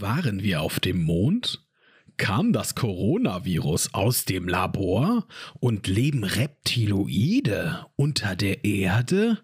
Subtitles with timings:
[0.00, 1.66] Waren wir auf dem Mond?
[2.18, 5.26] Kam das Coronavirus aus dem Labor?
[5.58, 9.38] Und leben Reptiloide unter der Erde?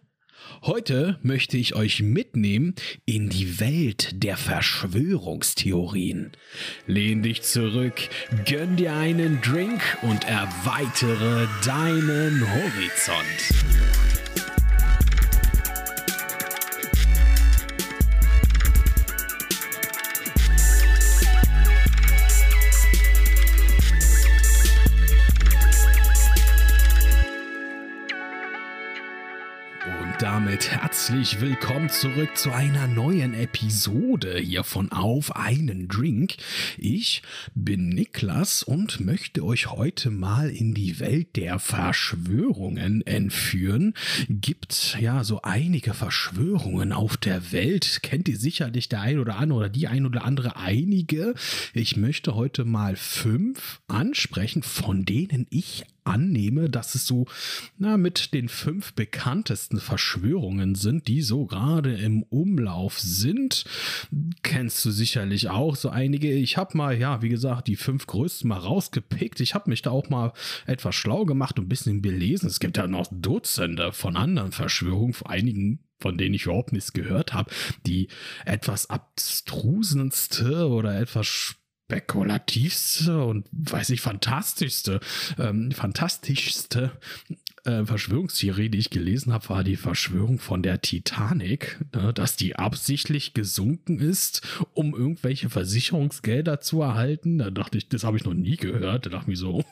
[0.63, 6.31] Heute möchte ich euch mitnehmen in die Welt der Verschwörungstheorien.
[6.87, 8.09] Lehn dich zurück,
[8.47, 14.14] gönn dir einen Drink und erweitere deinen Horizont.
[30.19, 36.37] Damit herzlich willkommen zurück zu einer neuen Episode hier von Auf einen Drink.
[36.79, 37.23] Ich
[37.55, 43.95] bin Niklas und möchte euch heute mal in die Welt der Verschwörungen entführen.
[44.29, 48.01] Gibt ja so einige Verschwörungen auf der Welt.
[48.03, 51.35] Kennt ihr sicherlich der ein oder andere oder die ein oder andere einige.
[51.73, 57.27] Ich möchte heute mal fünf ansprechen, von denen ich annehme, dass es so
[57.79, 63.65] na, mit den fünf bekanntesten Verschwörungen sind, die so gerade im Umlauf sind.
[64.43, 66.33] Kennst du sicherlich auch so einige.
[66.33, 69.41] Ich habe mal, ja, wie gesagt, die fünf größten mal rausgepickt.
[69.41, 70.33] Ich habe mich da auch mal
[70.67, 72.49] etwas schlau gemacht und ein bisschen belesen.
[72.49, 76.93] Es gibt ja noch Dutzende von anderen Verschwörungen, vor einigen von denen ich überhaupt nichts
[76.93, 77.51] gehört habe,
[77.87, 78.09] die
[78.45, 85.01] etwas abstrusenste oder etwas spekulativste und weiß ich fantastischste,
[85.39, 86.93] ähm, fantastischste
[87.65, 92.57] äh, Verschwörungstheorie, die ich gelesen habe, war die Verschwörung von der Titanic, ne, dass die
[92.57, 94.43] absichtlich gesunken ist,
[94.75, 97.39] um irgendwelche Versicherungsgelder zu erhalten.
[97.39, 99.07] Da dachte ich, das habe ich noch nie gehört.
[99.07, 99.65] Da dachte ich mir so,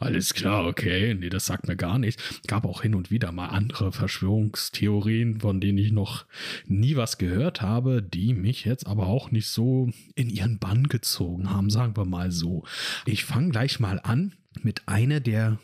[0.00, 2.40] alles klar, okay, nee, das sagt mir gar nichts.
[2.46, 6.26] Gab auch hin und wieder mal andere Verschwörungstheorien, von denen ich noch
[6.66, 11.50] nie was gehört habe, die mich jetzt aber auch nicht so in ihren Bann gezogen
[11.50, 12.64] haben, sagen wir mal so.
[13.06, 15.58] Ich fange gleich mal an mit einer der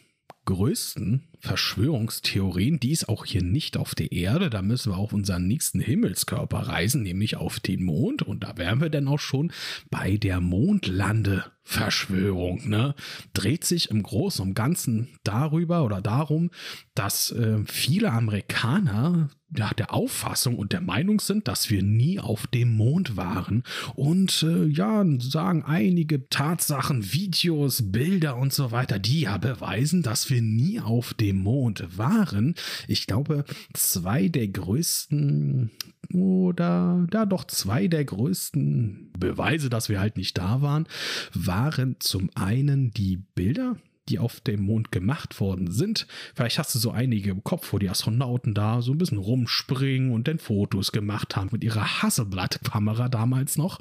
[0.44, 4.48] größten Verschwörungstheorien, die ist auch hier nicht auf der Erde.
[4.48, 8.22] Da müssen wir auf unseren nächsten Himmelskörper reisen, nämlich auf den Mond.
[8.22, 9.52] Und da wären wir dann auch schon
[9.90, 12.66] bei der Mondlandeverschwörung.
[12.68, 12.94] Ne?
[13.34, 16.50] Dreht sich im Großen und Ganzen darüber oder darum,
[16.94, 22.46] dass äh, viele Amerikaner ja, der Auffassung und der Meinung sind, dass wir nie auf
[22.48, 23.62] dem Mond waren.
[23.94, 30.30] Und äh, ja, sagen einige Tatsachen, Videos, Bilder und so weiter, die ja beweisen, dass
[30.30, 32.54] wir nie auf dem Mond waren.
[32.88, 35.70] Ich glaube, zwei der größten
[36.12, 40.86] oder da doch zwei der größten Beweise, dass wir halt nicht da waren,
[41.32, 43.76] waren zum einen die Bilder,
[44.08, 46.06] die auf dem Mond gemacht worden sind.
[46.34, 50.12] Vielleicht hast du so einige im Kopf, wo die Astronauten da so ein bisschen rumspringen
[50.12, 53.80] und dann Fotos gemacht haben mit ihrer Hasselblatt-Kamera damals noch.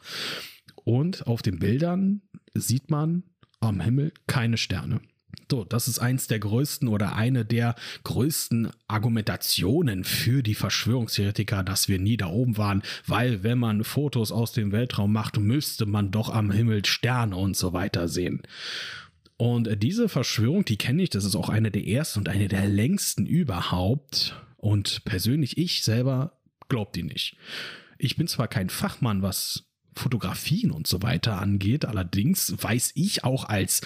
[0.85, 2.21] Und auf den Bildern
[2.53, 3.23] sieht man
[3.59, 5.01] am Himmel keine Sterne.
[5.49, 11.87] So, das ist eins der größten oder eine der größten Argumentationen für die Verschwörungstheoretiker, dass
[11.87, 16.11] wir nie da oben waren, weil wenn man Fotos aus dem Weltraum macht, müsste man
[16.11, 18.41] doch am Himmel Sterne und so weiter sehen.
[19.37, 22.67] Und diese Verschwörung, die kenne ich, das ist auch eine der ersten und eine der
[22.67, 24.35] längsten überhaupt.
[24.57, 26.39] Und persönlich, ich selber
[26.69, 27.37] glaube die nicht.
[27.97, 31.85] Ich bin zwar kein Fachmann, was Fotografien und so weiter angeht.
[31.85, 33.81] Allerdings weiß ich auch als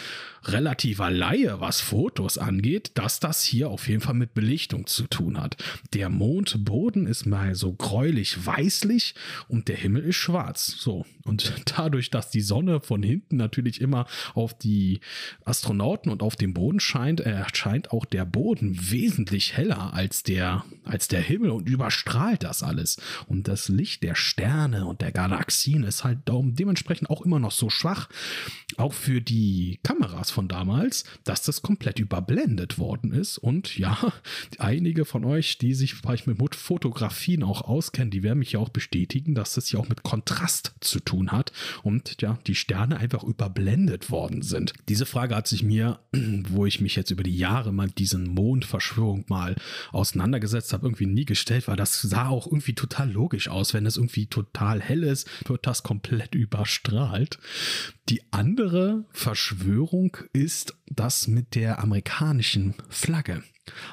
[0.46, 5.40] relativer Laie, was Fotos angeht, dass das hier auf jeden Fall mit Belichtung zu tun
[5.40, 5.58] hat.
[5.94, 9.16] Der Mondboden ist mal so gräulich weißlich
[9.48, 10.76] und der Himmel ist schwarz.
[10.80, 11.06] So.
[11.24, 15.00] Und dadurch, dass die Sonne von hinten natürlich immer auf die
[15.46, 21.08] Astronauten und auf den Boden scheint, erscheint auch der Boden wesentlich heller als der, als
[21.08, 22.98] der Himmel und überstrahlt das alles.
[23.28, 27.70] Und das Licht der Sterne und der Galaxien ist halt dementsprechend auch immer noch so
[27.70, 28.10] schwach,
[28.78, 33.38] auch für die Kameras von damals, dass das komplett überblendet worden ist.
[33.38, 33.98] Und ja,
[34.60, 38.70] einige von euch, die sich vielleicht mit Fotografien auch auskennen, die werden mich ja auch
[38.70, 41.52] bestätigen, dass das ja auch mit Kontrast zu tun hat
[41.84, 44.74] und ja, die Sterne einfach überblendet worden sind.
[44.90, 46.00] Diese Frage hat sich mir,
[46.50, 49.56] wo ich mich jetzt über die Jahre mal diesen Mondverschwörung mal
[49.92, 53.74] auseinandergesetzt habe, irgendwie nie gestellt, weil das sah auch irgendwie total logisch aus.
[53.74, 57.40] Wenn es irgendwie total hell ist, wird das komplett überstrahlt.
[58.10, 63.42] Die andere Verschwörung ist das mit der amerikanischen Flagge.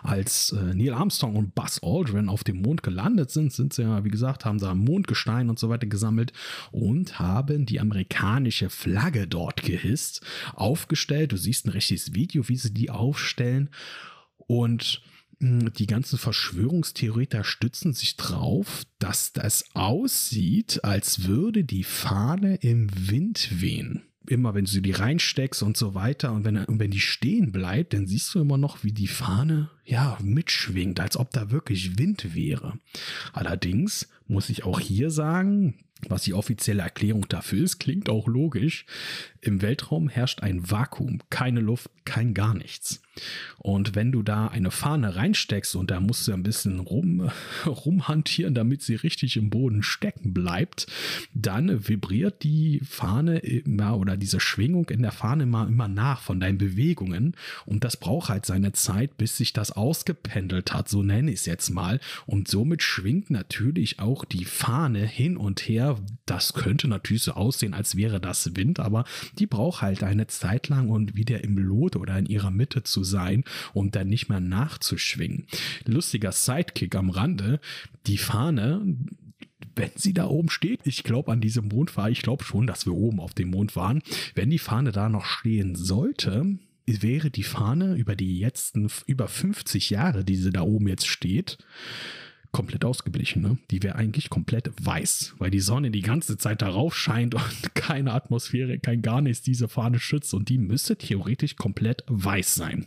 [0.03, 4.05] Als äh, Neil Armstrong und Buzz Aldrin auf dem Mond gelandet sind, sind sie ja,
[4.05, 6.33] wie gesagt, haben da Mondgestein und so weiter gesammelt
[6.73, 10.21] und haben die amerikanische Flagge dort gehisst,
[10.53, 11.31] aufgestellt.
[11.31, 13.71] Du siehst ein richtiges Video, wie sie die aufstellen.
[14.49, 15.01] Und
[15.41, 23.61] die ganzen Verschwörungstheoretiker stützen sich drauf, dass das aussieht, als würde die Fahne im Wind
[23.61, 27.53] wehen immer wenn du die reinsteckst und so weiter und wenn, und wenn die stehen
[27.53, 31.99] bleibt, dann siehst du immer noch, wie die Fahne ja mitschwingt, als ob da wirklich
[31.99, 32.79] Wind wäre.
[33.33, 35.75] Allerdings muss ich auch hier sagen,
[36.09, 38.87] was die offizielle Erklärung dafür ist, klingt auch logisch.
[39.41, 43.01] Im Weltraum herrscht ein Vakuum, keine Luft, kein gar nichts.
[43.59, 47.31] Und wenn du da eine Fahne reinsteckst und da musst du ein bisschen rum,
[47.67, 50.87] rumhantieren, damit sie richtig im Boden stecken bleibt,
[51.33, 56.41] dann vibriert die Fahne immer oder diese Schwingung in der Fahne immer, immer nach von
[56.41, 57.37] deinen Bewegungen.
[57.65, 61.47] Und das braucht halt seine Zeit, bis sich das ausgependelt hat, so nenne ich es
[61.47, 62.01] jetzt mal.
[62.27, 65.97] Und somit schwingt natürlich auch die Fahne hin und her.
[66.27, 69.05] Das könnte natürlich so aussehen, als wäre das Wind, aber
[69.39, 73.04] die braucht halt eine Zeit lang und wieder im Lot oder in ihrer Mitte zu
[73.05, 75.47] sein und dann nicht mehr nachzuschwingen.
[75.87, 77.61] Lustiger Sidekick am Rande,
[78.07, 78.97] die Fahne,
[79.77, 82.87] wenn sie da oben steht, ich glaube an diesem Mond war, ich glaube schon, dass
[82.87, 84.03] wir oben auf dem Mond waren,
[84.35, 89.91] wenn die Fahne da noch stehen sollte, wäre die Fahne über die letzten über 50
[89.91, 91.59] Jahre, die sie da oben jetzt steht,
[92.53, 93.43] komplett ausgeblichen.
[93.43, 93.59] Ne?
[93.71, 98.13] Die wäre eigentlich komplett weiß, weil die Sonne die ganze Zeit darauf scheint und keine
[98.13, 102.87] Atmosphäre, kein gar nichts diese Fahne schützt und die müsste theoretisch komplett weiß sein.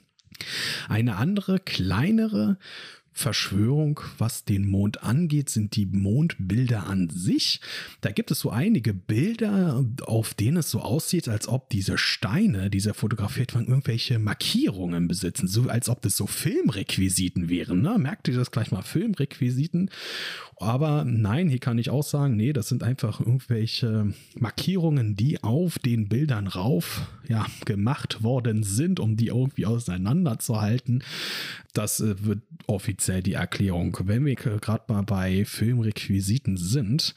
[0.90, 2.58] Eine andere, kleinere
[3.18, 7.62] Verschwörung, was den Mond angeht, sind die Mondbilder an sich.
[8.02, 12.70] Da gibt es so einige Bilder, auf denen es so aussieht, als ob diese Steine,
[12.70, 17.82] die fotografiert waren, irgendwelche Markierungen besitzen, so als ob das so Filmrequisiten wären.
[17.82, 17.98] Ne?
[17.98, 19.90] Merkt ihr das gleich mal, Filmrequisiten?
[20.60, 25.80] Aber nein, hier kann ich auch sagen, nee, das sind einfach irgendwelche Markierungen, die auf
[25.80, 31.04] den Bildern rauf ja, gemacht worden sind, um die irgendwie auseinanderzuhalten.
[31.74, 33.98] Das äh, wird offiziell die Erklärung.
[34.04, 37.16] Wenn wir gerade mal bei Filmrequisiten sind,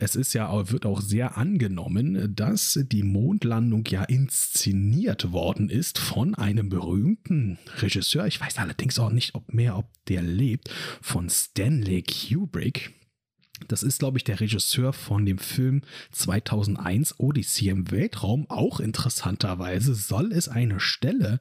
[0.00, 6.34] es ist ja, wird auch sehr angenommen, dass die Mondlandung ja inszeniert worden ist von
[6.34, 8.26] einem berühmten Regisseur.
[8.26, 12.95] Ich weiß allerdings auch nicht, ob mehr, ob der lebt, von Stanley Kubrick.
[13.68, 15.82] Das ist, glaube ich, der Regisseur von dem Film
[16.12, 18.44] 2001 Odyssey im Weltraum.
[18.50, 21.40] Auch interessanterweise soll es eine Stelle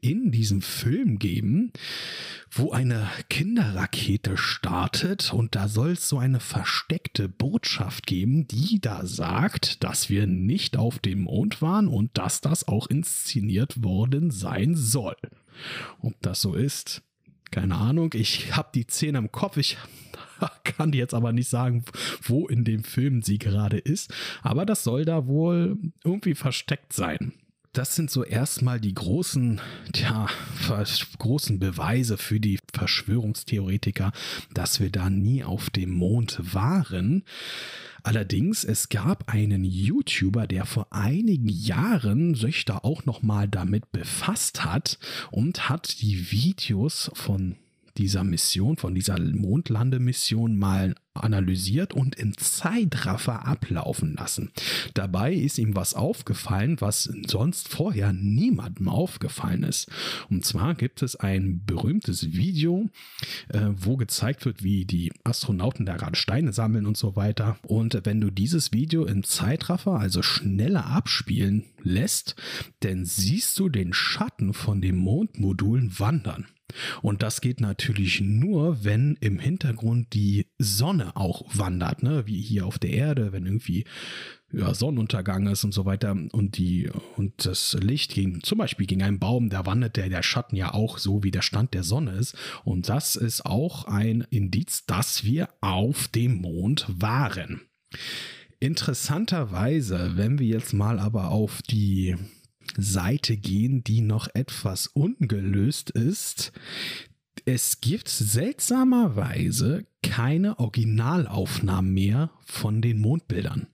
[0.00, 1.72] in diesem Film geben,
[2.50, 9.06] wo eine Kinderrakete startet und da soll es so eine versteckte Botschaft geben, die da
[9.06, 14.74] sagt, dass wir nicht auf dem Mond waren und dass das auch inszeniert worden sein
[14.74, 15.16] soll.
[16.00, 17.02] Ob das so ist,
[17.52, 18.10] keine Ahnung.
[18.14, 19.58] Ich habe die Szene im Kopf.
[19.58, 19.76] Ich
[20.64, 21.84] kann jetzt aber nicht sagen,
[22.22, 24.12] wo in dem Film sie gerade ist.
[24.42, 27.32] Aber das soll da wohl irgendwie versteckt sein.
[27.74, 29.58] Das sind so erstmal die großen,
[29.94, 30.26] tja,
[31.18, 34.12] großen Beweise für die Verschwörungstheoretiker,
[34.52, 37.24] dass wir da nie auf dem Mond waren.
[38.02, 44.66] Allerdings, es gab einen YouTuber, der vor einigen Jahren sich da auch nochmal damit befasst
[44.66, 44.98] hat
[45.30, 47.56] und hat die Videos von
[47.98, 54.50] dieser Mission, von dieser Mondlandemission mal analysiert und im Zeitraffer ablaufen lassen.
[54.94, 59.90] Dabei ist ihm was aufgefallen, was sonst vorher niemandem aufgefallen ist.
[60.30, 62.88] Und zwar gibt es ein berühmtes Video,
[63.48, 67.58] äh, wo gezeigt wird, wie die Astronauten da gerade Steine sammeln und so weiter.
[67.62, 72.36] Und wenn du dieses Video im Zeitraffer, also schneller abspielen lässt,
[72.80, 76.46] dann siehst du den Schatten von den Mondmodulen wandern.
[77.02, 82.26] Und das geht natürlich nur, wenn im Hintergrund die Sonne auch wandert, ne?
[82.26, 83.84] wie hier auf der Erde, wenn irgendwie
[84.52, 89.02] ja, Sonnenuntergang ist und so weiter und die und das Licht gegen zum Beispiel gegen
[89.02, 92.12] einen Baum, da wandert der, der Schatten ja auch so, wie der Stand der Sonne
[92.12, 92.36] ist.
[92.64, 97.62] Und das ist auch ein Indiz, dass wir auf dem Mond waren.
[98.60, 102.16] Interessanterweise, wenn wir jetzt mal aber auf die
[102.76, 106.52] Seite gehen, die noch etwas ungelöst ist.
[107.44, 113.68] Es gibt seltsamerweise keine Originalaufnahmen mehr von den Mondbildern.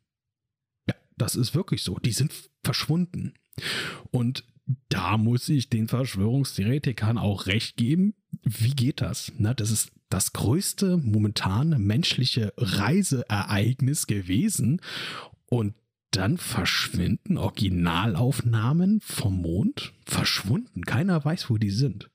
[0.88, 1.98] Ja, das ist wirklich so.
[1.98, 3.34] Die sind verschwunden.
[4.10, 4.44] Und
[4.88, 8.14] da muss ich den Verschwörungstheoretikern auch recht geben.
[8.42, 9.32] Wie geht das?
[9.38, 14.80] Na, das ist das größte momentane menschliche Reiseereignis gewesen.
[15.46, 15.74] Und
[16.10, 19.92] dann verschwinden Originalaufnahmen vom Mond.
[20.04, 20.84] Verschwunden.
[20.84, 22.10] Keiner weiß, wo die sind.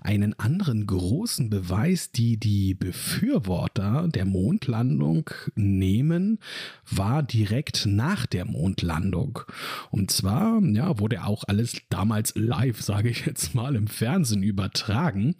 [0.00, 6.38] Einen anderen großen Beweis, die die Befürworter der Mondlandung nehmen,
[6.90, 9.40] war direkt nach der Mondlandung.
[9.90, 15.36] Und zwar ja, wurde auch alles damals live, sage ich jetzt mal, im Fernsehen übertragen.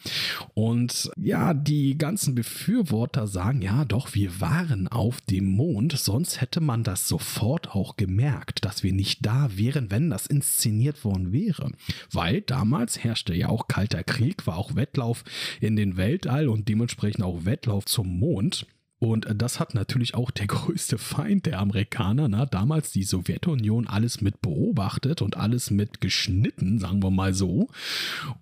[0.55, 6.61] Und ja, die ganzen Befürworter sagen, ja doch, wir waren auf dem Mond, sonst hätte
[6.61, 11.73] man das sofort auch gemerkt, dass wir nicht da wären, wenn das inszeniert worden wäre.
[12.13, 15.25] Weil damals herrschte ja auch kalter Krieg Krieg war auch Wettlauf
[15.63, 18.67] in den Weltall und dementsprechend auch Wettlauf zum Mond.
[18.99, 24.21] Und das hat natürlich auch der größte Feind der Amerikaner, na, damals die Sowjetunion, alles
[24.21, 27.69] mit beobachtet und alles mit geschnitten, sagen wir mal so.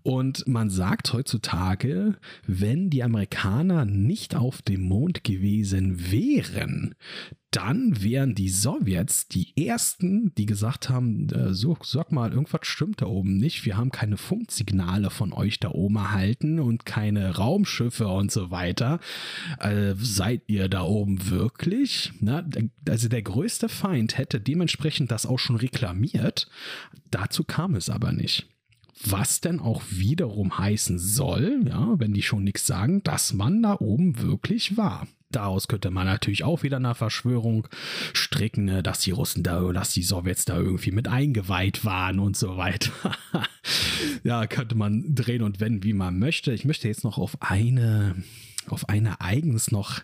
[0.02, 6.96] Und man sagt heutzutage, wenn die Amerikaner nicht auf dem Mond gewesen wären,
[7.50, 13.00] dann wären die Sowjets die ersten, die gesagt haben, äh, so, sag mal, irgendwas stimmt
[13.00, 13.64] da oben nicht.
[13.64, 19.00] Wir haben keine Funksignale von euch da oben erhalten und keine Raumschiffe und so weiter.
[19.60, 22.12] Äh, seid ihr da oben wirklich?
[22.20, 22.44] Na,
[22.86, 26.48] also der größte Feind hätte dementsprechend das auch schon reklamiert.
[27.10, 28.46] Dazu kam es aber nicht.
[29.04, 33.76] Was denn auch wiederum heißen soll, ja, wenn die schon nichts sagen, dass man da
[33.78, 35.06] oben wirklich war.
[35.30, 37.68] Daraus könnte man natürlich auch wieder eine Verschwörung
[38.14, 42.36] stricken, ne, dass die Russen da, dass die Sowjets da irgendwie mit eingeweiht waren und
[42.36, 42.92] so weiter.
[44.24, 46.52] ja, könnte man drehen und wenden, wie man möchte.
[46.52, 48.16] Ich möchte jetzt noch auf eine,
[48.68, 50.00] auf ein Ereignis noch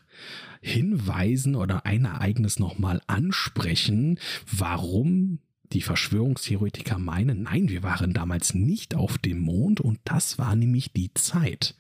[0.61, 4.19] hinweisen oder ein Ereignis noch mal ansprechen,
[4.50, 5.38] warum
[5.75, 10.93] die Verschwörungstheoretiker meinen, nein, wir waren damals nicht auf dem Mond und das war nämlich
[10.93, 11.75] die Zeit.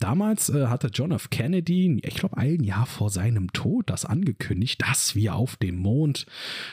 [0.00, 1.30] Damals äh, hatte John F.
[1.30, 6.26] Kennedy, ich glaube ein Jahr vor seinem Tod, das angekündigt, dass wir auf dem Mond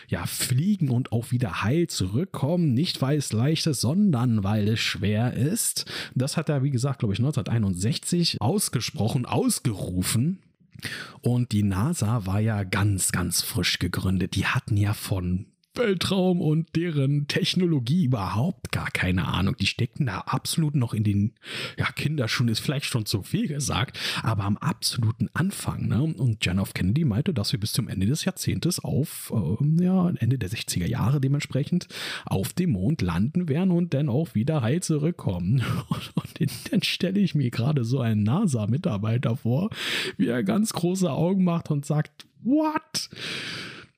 [0.08, 4.80] ja fliegen und auch wieder heil zurückkommen, nicht weil es leicht ist, sondern weil es
[4.80, 5.86] schwer ist.
[6.16, 10.40] Das hat er, wie gesagt, glaube ich, 1961 ausgesprochen, ausgerufen.
[11.22, 14.36] Und die NASA war ja ganz, ganz frisch gegründet.
[14.36, 19.56] Die hatten ja von Weltraum und deren Technologie überhaupt gar keine Ahnung.
[19.58, 21.34] Die steckten da absolut noch in den,
[21.78, 25.88] ja, Kinderschuhen ist vielleicht schon zu viel gesagt, aber am absoluten Anfang.
[25.88, 26.02] Ne?
[26.02, 26.74] Und John F.
[26.74, 30.88] Kennedy meinte, dass wir bis zum Ende des Jahrzehntes auf, äh, ja, Ende der 60er
[30.88, 31.88] Jahre dementsprechend
[32.26, 35.64] auf dem Mond landen werden und dann auch wieder heil zurückkommen.
[35.90, 39.70] Und, und dann stelle ich mir gerade so einen NASA-Mitarbeiter vor,
[40.18, 43.10] wie er ganz große Augen macht und sagt, what?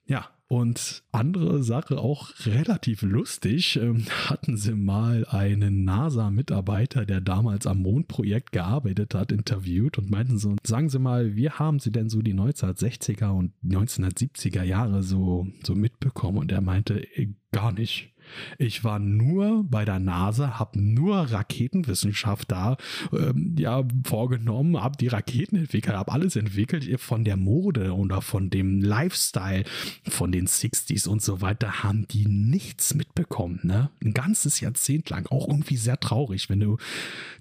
[0.09, 7.67] Ja, und andere Sache auch relativ lustig, ähm, hatten sie mal einen NASA-Mitarbeiter, der damals
[7.67, 12.09] am Mondprojekt gearbeitet hat, interviewt und meinten so, sagen Sie mal, wie haben Sie denn
[12.09, 16.39] so die 1960er und 1970er Jahre so, so mitbekommen?
[16.39, 18.11] Und er meinte, äh, gar nicht.
[18.57, 22.77] Ich war nur bei der NASA, habe nur Raketenwissenschaft da
[23.11, 28.49] ähm, ja, vorgenommen, habe die Raketen entwickelt, habe alles entwickelt von der Mode oder von
[28.49, 29.63] dem Lifestyle
[30.07, 33.59] von den 60s und so weiter, haben die nichts mitbekommen.
[33.63, 33.89] Ne?
[34.03, 36.77] Ein ganzes Jahrzehnt lang, auch irgendwie sehr traurig, wenn du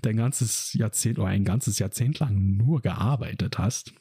[0.03, 3.93] dein ganzes Jahrzehnt oder ein ganzes Jahrzehnt lang nur gearbeitet hast.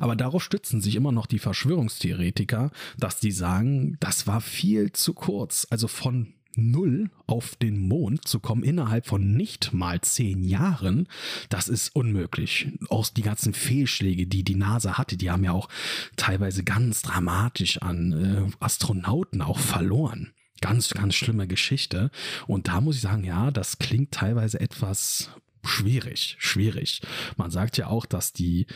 [0.00, 5.14] Aber darauf stützen sich immer noch die Verschwörungstheoretiker, dass die sagen, das war viel zu
[5.14, 5.66] kurz.
[5.70, 11.08] Also von null auf den Mond zu kommen innerhalb von nicht mal zehn Jahren,
[11.48, 12.68] das ist unmöglich.
[12.88, 15.68] Auch die ganzen Fehlschläge, die die NASA hatte, die haben ja auch
[16.16, 20.32] teilweise ganz dramatisch an äh, Astronauten auch verloren.
[20.62, 22.10] Ganz, ganz schlimme Geschichte.
[22.46, 25.30] Und da muss ich sagen, ja, das klingt teilweise etwas
[25.66, 27.00] schwierig, schwierig.
[27.36, 28.66] Man sagt ja auch, dass die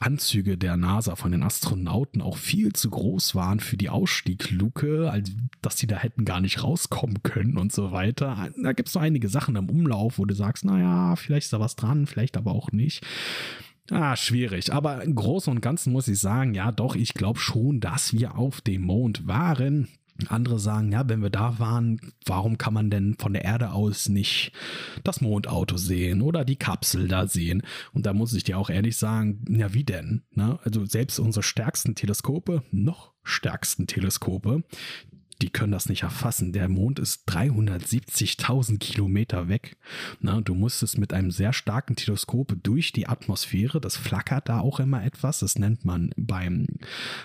[0.00, 5.30] Anzüge der NASA von den Astronauten auch viel zu groß waren für die Ausstiegluke, als
[5.62, 8.50] dass die da hätten gar nicht rauskommen können und so weiter.
[8.62, 11.60] Da gibt es so einige Sachen im Umlauf, wo du sagst, naja, vielleicht ist da
[11.60, 13.04] was dran, vielleicht aber auch nicht.
[13.90, 14.72] Ah, schwierig.
[14.72, 18.36] Aber im Großen und Ganzen muss ich sagen, ja doch, ich glaube schon, dass wir
[18.36, 19.88] auf dem Mond waren.
[20.26, 24.08] Andere sagen, ja, wenn wir da waren, warum kann man denn von der Erde aus
[24.08, 24.52] nicht
[25.04, 27.62] das Mondauto sehen oder die Kapsel da sehen?
[27.92, 30.22] Und da muss ich dir auch ehrlich sagen, ja, wie denn?
[30.34, 30.58] Ne?
[30.64, 34.64] Also selbst unsere stärksten Teleskope, noch stärksten Teleskope,
[35.40, 36.52] die können das nicht erfassen.
[36.52, 39.76] Der Mond ist 370.000 Kilometer weg.
[40.20, 44.80] Na, du musstest mit einem sehr starken Teleskop durch die Atmosphäre, das flackert da auch
[44.80, 45.38] immer etwas.
[45.40, 46.66] Das nennt man beim,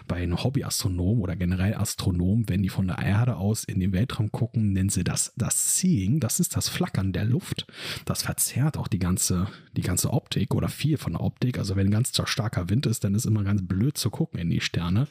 [0.07, 4.73] bei Hobbyastronom oder generell Astronom, wenn die von der Erde aus in den Weltraum gucken,
[4.73, 6.19] nennen sie das das Seeing.
[6.19, 7.65] Das ist das Flackern der Luft.
[8.05, 11.57] Das verzerrt auch die ganze, die ganze Optik oder viel von der Optik.
[11.57, 14.61] Also wenn ganz starker Wind ist, dann ist immer ganz blöd zu gucken in die
[14.61, 15.07] Sterne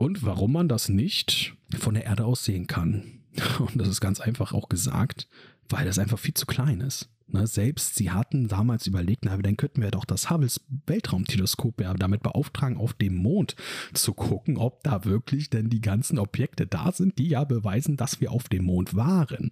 [0.00, 3.20] und warum man das nicht von der Erde aus sehen kann.
[3.58, 5.28] Und das ist ganz einfach auch gesagt,
[5.68, 7.10] weil das einfach viel zu klein ist.
[7.26, 11.92] Ne, selbst sie hatten damals überlegt, na, dann könnten wir doch das Hubbles Weltraumteleskop ja
[11.92, 13.56] damit beauftragen, auf dem Mond
[13.92, 18.22] zu gucken, ob da wirklich denn die ganzen Objekte da sind, die ja beweisen, dass
[18.22, 19.50] wir auf dem Mond waren.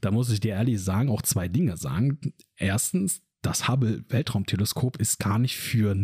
[0.00, 2.20] Da muss ich dir ehrlich sagen, auch zwei Dinge sagen.
[2.56, 5.96] Erstens, das Hubble Weltraumteleskop ist gar nicht für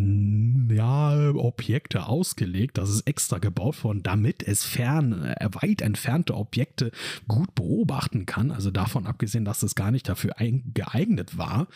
[0.70, 2.78] ja, Objekte ausgelegt.
[2.78, 6.90] Das ist extra gebaut worden, damit es fern, äh, weit entfernte Objekte
[7.28, 8.50] gut beobachten kann.
[8.50, 10.34] Also davon abgesehen, dass es gar nicht dafür
[10.74, 11.68] geeignet war.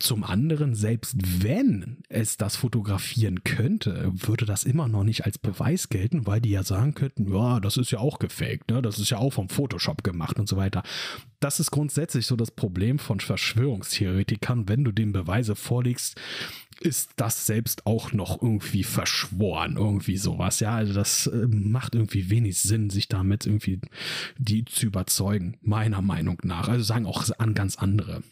[0.00, 5.90] Zum anderen, selbst wenn es das fotografieren könnte, würde das immer noch nicht als Beweis
[5.90, 8.80] gelten, weil die ja sagen könnten, ja, das ist ja auch gefaked, ne?
[8.80, 10.82] das ist ja auch vom Photoshop gemacht und so weiter.
[11.38, 14.68] Das ist grundsätzlich so das Problem von Verschwörungstheoretikern.
[14.70, 16.20] Wenn du den Beweise vorlegst,
[16.80, 20.60] ist das selbst auch noch irgendwie verschworen, irgendwie sowas.
[20.60, 23.80] Ja, also das äh, macht irgendwie wenig Sinn, sich damit irgendwie
[24.38, 26.68] die zu überzeugen, meiner Meinung nach.
[26.68, 28.22] Also sagen auch an ganz andere.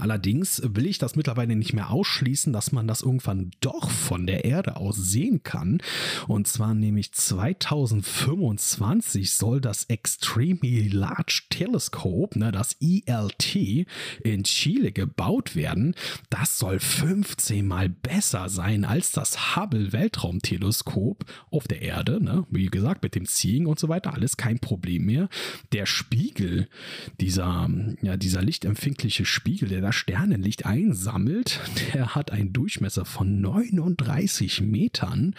[0.00, 4.46] Allerdings will ich das mittlerweile nicht mehr ausschließen, dass man das irgendwann doch von der
[4.46, 5.82] Erde aus sehen kann.
[6.28, 13.86] Und zwar nämlich 2025 soll das Extremely Large Telescope, ne, das ELT,
[14.24, 15.94] in Chile gebaut werden.
[16.30, 22.22] Das soll 15 mal besser sein als das Hubble Weltraumteleskop auf der Erde.
[22.22, 22.46] Ne?
[22.50, 25.28] Wie gesagt, mit dem Seeing und so weiter, alles kein Problem mehr.
[25.72, 26.68] Der Spiegel,
[27.20, 27.68] dieser,
[28.00, 31.60] ja, dieser lichtempfindliche Spiegel, der das Sternenlicht einsammelt,
[31.92, 35.34] der hat einen Durchmesser von 39 Metern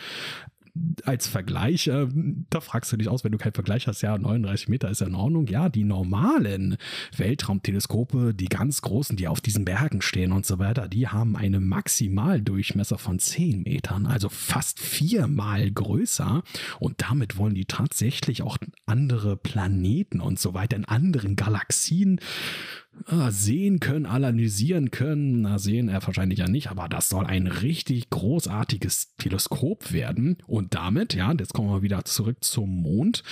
[1.05, 2.07] als Vergleich, äh,
[2.49, 5.07] da fragst du dich aus, wenn du keinen Vergleich hast, ja, 39 Meter ist ja
[5.07, 5.45] in Ordnung.
[5.47, 6.77] Ja, die normalen
[7.15, 11.67] Weltraumteleskope, die ganz großen, die auf diesen Bergen stehen und so weiter, die haben einen
[11.67, 16.41] Maximaldurchmesser von 10 Metern, also fast viermal größer.
[16.79, 18.57] Und damit wollen die tatsächlich auch
[18.87, 22.19] andere Planeten und so weiter in anderen Galaxien
[23.05, 25.41] Ah, sehen können, analysieren können.
[25.41, 30.37] Na, sehen er wahrscheinlich ja nicht, aber das soll ein richtig großartiges Teleskop werden.
[30.47, 33.23] Und damit, ja, jetzt kommen wir wieder zurück zum Mond.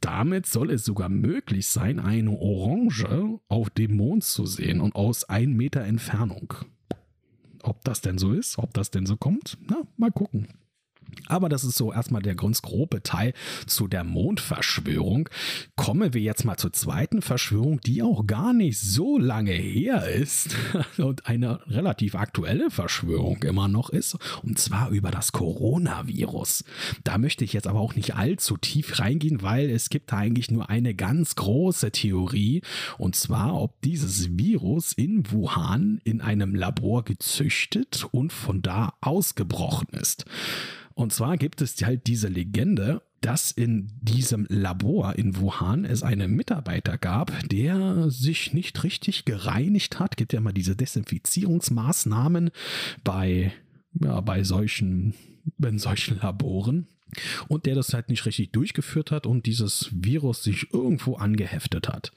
[0.00, 5.24] Damit soll es sogar möglich sein, eine Orange auf dem Mond zu sehen und aus
[5.24, 6.54] ein Meter Entfernung.
[7.62, 10.48] Ob das denn so ist, ob das denn so kommt, na, mal gucken.
[11.26, 13.32] Aber das ist so erstmal der ganz grobe Teil
[13.66, 15.28] zu der Mondverschwörung.
[15.74, 20.56] Kommen wir jetzt mal zur zweiten Verschwörung, die auch gar nicht so lange her ist
[20.98, 26.64] und eine relativ aktuelle Verschwörung immer noch ist, und zwar über das Coronavirus.
[27.04, 30.50] Da möchte ich jetzt aber auch nicht allzu tief reingehen, weil es gibt da eigentlich
[30.50, 32.62] nur eine ganz große Theorie,
[32.98, 39.88] und zwar, ob dieses Virus in Wuhan in einem Labor gezüchtet und von da ausgebrochen
[39.90, 40.24] ist.
[40.96, 46.32] Und zwar gibt es halt diese Legende, dass in diesem Labor in Wuhan es einen
[46.32, 50.16] Mitarbeiter gab, der sich nicht richtig gereinigt hat.
[50.16, 52.50] Gibt ja mal diese Desinfizierungsmaßnahmen
[53.04, 53.52] bei,
[53.92, 55.12] ja, bei solchen,
[55.62, 56.86] in solchen Laboren.
[57.46, 62.12] Und der das halt nicht richtig durchgeführt hat und dieses Virus sich irgendwo angeheftet hat.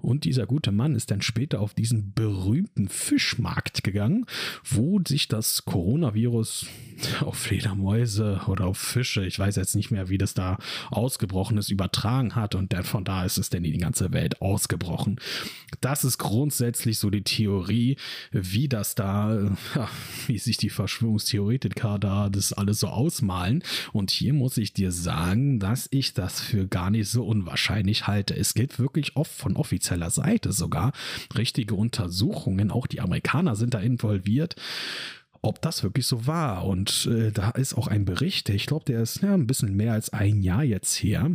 [0.00, 4.26] Und dieser gute Mann ist dann später auf diesen berühmten Fischmarkt gegangen,
[4.64, 6.66] wo sich das Coronavirus
[7.20, 10.58] auf Fledermäuse oder auf Fische, ich weiß jetzt nicht mehr, wie das da
[10.90, 12.54] ausgebrochen ist, übertragen hat.
[12.54, 15.16] Und dann von da ist es dann in die ganze Welt ausgebrochen.
[15.80, 17.96] Das ist grundsätzlich so die Theorie,
[18.30, 19.88] wie das da, ja,
[20.26, 23.62] wie sich die Verschwörungstheoretiker da das alles so ausmalen.
[23.92, 28.36] Und hier muss ich dir sagen, dass ich das für gar nicht so unwahrscheinlich halte.
[28.36, 29.56] Es gibt wirklich oft von
[29.88, 30.92] offizieller Seite sogar
[31.36, 32.70] richtige Untersuchungen.
[32.70, 34.56] Auch die Amerikaner sind da involviert
[35.40, 36.66] ob das wirklich so war.
[36.66, 39.92] Und äh, da ist auch ein Bericht, ich glaube, der ist ja ein bisschen mehr
[39.92, 41.30] als ein Jahr jetzt her,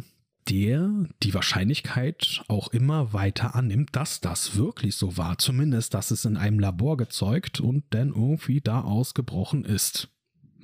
[0.49, 5.37] der die Wahrscheinlichkeit auch immer weiter annimmt, dass das wirklich so war.
[5.37, 10.09] Zumindest, dass es in einem Labor gezeugt und dann irgendwie da ausgebrochen ist.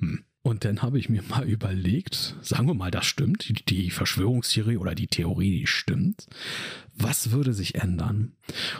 [0.00, 0.22] Hm.
[0.42, 4.94] Und dann habe ich mir mal überlegt, sagen wir mal, das stimmt, die Verschwörungstheorie oder
[4.94, 6.26] die Theorie, die stimmt.
[6.94, 8.32] Was würde sich ändern?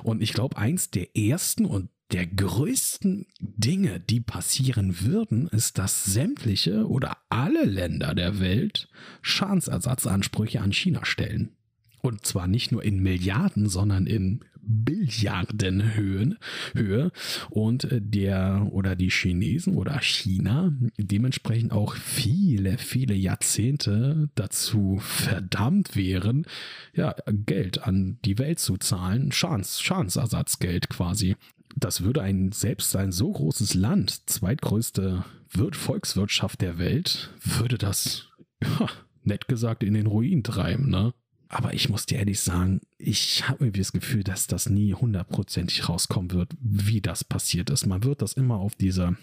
[0.03, 6.05] Und ich glaube, eins der ersten und der größten Dinge, die passieren würden, ist, dass
[6.05, 8.89] sämtliche oder alle Länder der Welt
[9.23, 11.57] Schadensersatzansprüche an China stellen.
[12.03, 16.39] Und zwar nicht nur in Milliarden, sondern in Billiardenhöhen
[16.75, 17.11] Höhe.
[17.51, 25.97] Und äh, der oder die Chinesen oder China dementsprechend auch viele, viele Jahrzehnte dazu verdammt
[25.97, 26.47] wären,
[26.95, 31.37] ja, Geld an die Welt zu zahlen, Schadens, Schadensersatzgeld quasi.
[31.77, 38.29] Das würde ein selbst ein so großes Land, zweitgrößte Volkswirtschaft der Welt, würde das,
[38.63, 38.89] ja,
[39.23, 41.13] nett gesagt, in den Ruin treiben, ne?
[41.53, 45.89] Aber ich muss dir ehrlich sagen, ich habe irgendwie das Gefühl, dass das nie hundertprozentig
[45.89, 47.87] rauskommen wird, wie das passiert ist.
[47.87, 49.17] Man wird das immer auf dieser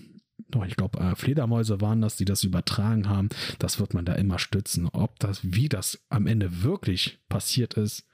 [0.49, 3.29] doch, ich glaube, äh, Fledermäuse waren das, die das übertragen haben.
[3.59, 4.87] Das wird man da immer stützen.
[4.87, 8.05] Ob das, wie das am Ende wirklich passiert ist,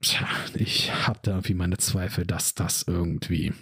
[0.00, 3.52] tja, ich habe da irgendwie meine Zweifel, dass das irgendwie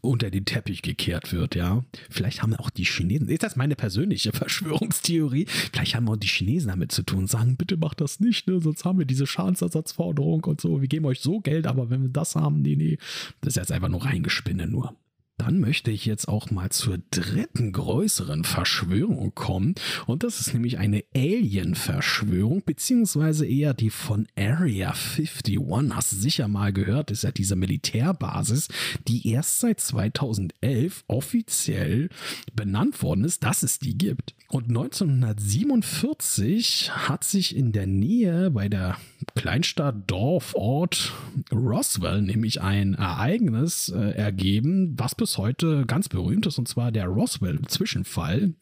[0.00, 1.84] unter den Teppich gekehrt wird, ja.
[2.10, 6.68] Vielleicht haben auch die Chinesen, ist das meine persönliche Verschwörungstheorie, vielleicht haben auch die Chinesen
[6.68, 8.60] damit zu tun, sagen, bitte macht das nicht, ne?
[8.60, 12.10] sonst haben wir diese Schadensersatzforderung und so, wir geben euch so Geld, aber wenn wir
[12.10, 12.98] das haben, nee, nee,
[13.40, 14.94] das ist jetzt einfach nur reingespinne nur.
[15.44, 19.74] Dann möchte ich jetzt auch mal zur dritten größeren Verschwörung kommen.
[20.06, 25.58] Und das ist nämlich eine Alien-Verschwörung, beziehungsweise eher die von Area 51.
[25.90, 28.68] Hast du sicher mal gehört, ist ja diese Militärbasis,
[29.08, 32.08] die erst seit 2011 offiziell
[32.54, 34.36] benannt worden ist, dass es die gibt.
[34.48, 38.96] Und 1947 hat sich in der Nähe bei der
[39.34, 41.12] Kleinstadt, Dorf, Ort
[41.50, 47.06] Roswell nämlich ein Ereignis äh, ergeben, was bis heute ganz berühmt ist, und zwar der
[47.06, 48.54] Roswell-Zwischenfall.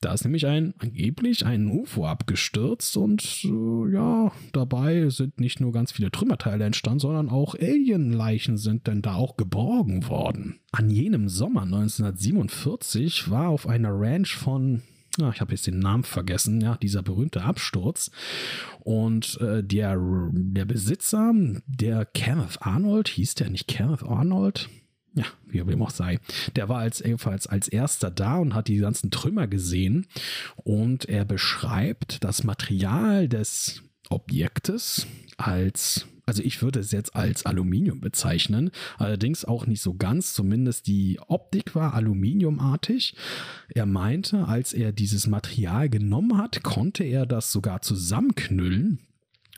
[0.00, 5.70] Da ist nämlich ein angeblich ein UFO abgestürzt und äh, ja, dabei sind nicht nur
[5.70, 10.58] ganz viele Trümmerteile entstanden, sondern auch Alienleichen sind denn da auch geborgen worden.
[10.72, 14.82] An jenem Sommer 1947 war auf einer Ranch von
[15.18, 18.10] ich habe jetzt den Namen vergessen, ja, dieser berühmte Absturz.
[18.80, 19.98] Und äh, der,
[20.32, 21.34] der Besitzer,
[21.66, 24.70] der Kenneth Arnold, hieß der nicht Kenneth Arnold?
[25.14, 26.18] Ja, wie auch sei.
[26.56, 30.06] Der war als, ebenfalls als erster da und hat die ganzen Trümmer gesehen.
[30.56, 38.00] Und er beschreibt das Material des Objektes als also ich würde es jetzt als Aluminium
[38.00, 43.16] bezeichnen, allerdings auch nicht so ganz, zumindest die Optik war aluminiumartig.
[43.68, 49.00] Er meinte, als er dieses Material genommen hat, konnte er das sogar zusammenknüllen.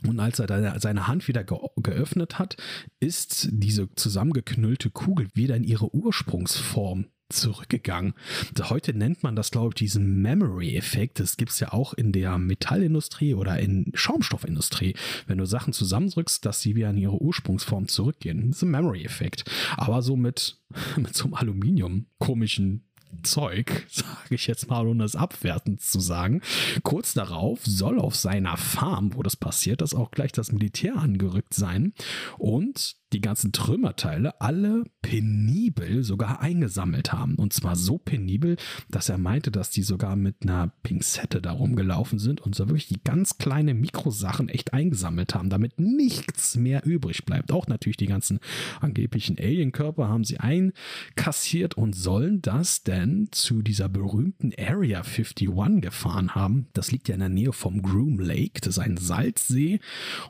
[0.07, 2.57] Und als er seine Hand wieder geöffnet hat,
[3.01, 8.14] ist diese zusammengeknüllte Kugel wieder in ihre Ursprungsform zurückgegangen.
[8.61, 11.21] Heute nennt man das, glaube ich, diesen Memory-Effekt.
[11.21, 14.95] Das gibt es ja auch in der Metallindustrie oder in Schaumstoffindustrie.
[15.27, 18.49] Wenn du Sachen zusammendrückst, dass sie wieder in ihre Ursprungsform zurückgehen.
[18.49, 19.45] Das ist ein Memory-Effekt.
[19.77, 20.59] Aber so mit,
[20.97, 22.85] mit so einem Aluminium-komischen
[23.22, 26.40] Zeug, sage ich jetzt mal, um das abwertend zu sagen.
[26.83, 31.55] Kurz darauf soll auf seiner Farm, wo das passiert, das auch gleich das Militär angerückt
[31.55, 31.92] sein
[32.38, 37.37] und die ganzen Trümmerteile alle penibel sogar eingesammelt haben.
[37.37, 38.57] Und zwar so penibel,
[38.90, 42.88] dass er meinte, dass die sogar mit einer Pinzette da rumgelaufen sind und so wirklich
[42.88, 47.53] die ganz kleinen Mikrosachen echt eingesammelt haben, damit nichts mehr übrig bleibt.
[47.53, 48.40] Auch natürlich die ganzen
[48.81, 56.35] angeblichen Alienkörper haben sie einkassiert und sollen das denn zu dieser berühmten Area 51 gefahren
[56.35, 56.66] haben.
[56.72, 58.61] Das liegt ja in der Nähe vom Groom Lake.
[58.61, 59.79] Das ist ein Salzsee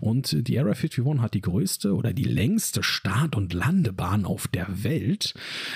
[0.01, 4.49] und die Area 51 hat die größte oder die längste längste Start- und Landebahn auf
[4.49, 5.35] der Welt.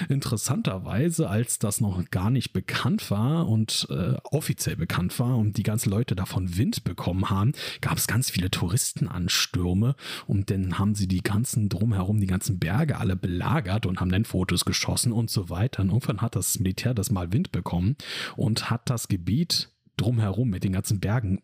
[0.09, 5.63] Interessanterweise, als das noch gar nicht bekannt war und äh, offiziell bekannt war und die
[5.63, 9.95] ganzen Leute davon Wind bekommen haben, gab es ganz viele Touristenanstürme
[10.27, 14.25] und dann haben sie die ganzen drumherum, die ganzen Berge alle belagert und haben dann
[14.25, 15.83] Fotos geschossen und so weiter.
[15.83, 17.97] Und irgendwann hat das Militär das mal Wind bekommen
[18.37, 21.43] und hat das Gebiet drumherum mit den ganzen Bergen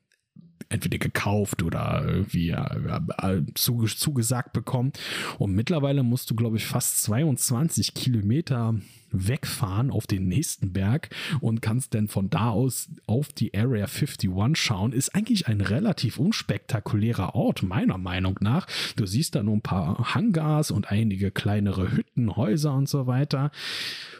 [0.68, 4.92] entweder gekauft oder irgendwie äh, zugesagt bekommen.
[5.38, 8.74] Und mittlerweile musst du, glaube ich, fast 22 Kilometer
[9.14, 14.30] wegfahren auf den nächsten Berg und kannst dann von da aus auf die Area 51
[14.54, 14.92] schauen.
[14.92, 18.66] Ist eigentlich ein relativ unspektakulärer Ort, meiner Meinung nach.
[18.96, 23.50] Du siehst da nur ein paar Hangars und einige kleinere Hütten, Häuser und so weiter.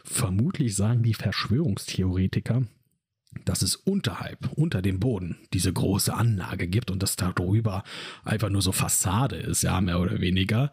[0.03, 2.63] Vermutlich sagen die Verschwörungstheoretiker,
[3.43, 7.83] dass es unterhalb, unter dem Boden, diese große Anlage gibt und das darüber
[8.23, 10.71] einfach nur so Fassade ist, ja, mehr oder weniger.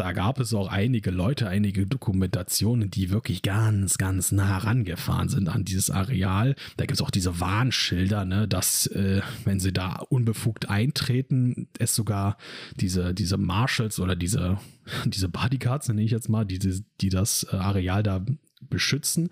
[0.00, 5.50] Da gab es auch einige Leute, einige Dokumentationen, die wirklich ganz, ganz nah rangefahren sind
[5.50, 6.54] an dieses Areal.
[6.78, 11.94] Da gibt es auch diese Warnschilder, ne, dass, äh, wenn sie da unbefugt eintreten, es
[11.94, 12.38] sogar
[12.76, 14.58] diese, diese Marshals oder diese,
[15.04, 18.24] diese Bodyguards, nenne ich jetzt mal, die, die das äh, Areal da
[18.60, 19.30] beschützen,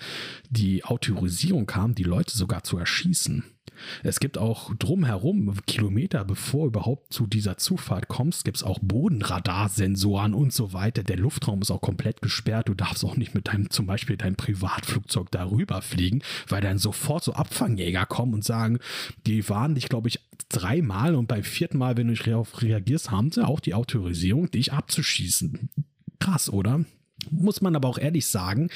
[0.51, 3.45] die Autorisierung kam, die Leute sogar zu erschießen.
[4.03, 10.35] Es gibt auch drumherum, Kilometer bevor überhaupt zu dieser Zufahrt kommst, gibt es auch Bodenradarsensoren
[10.35, 11.03] und so weiter.
[11.03, 12.69] Der Luftraum ist auch komplett gesperrt.
[12.69, 17.25] Du darfst auch nicht mit deinem, zum Beispiel deinem Privatflugzeug darüber fliegen, weil dann sofort
[17.25, 18.79] so Abfangjäger kommen und sagen,
[19.27, 23.31] die waren dich, glaube ich, dreimal und beim vierten Mal, wenn du darauf reagierst, haben
[23.31, 25.71] sie auch die Autorisierung, dich abzuschießen.
[26.19, 26.85] Krass, oder?
[27.31, 28.70] Muss man aber auch ehrlich sagen,